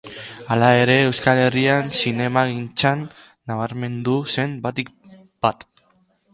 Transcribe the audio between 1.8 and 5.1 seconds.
zinemagintzan nabarmendu zen batik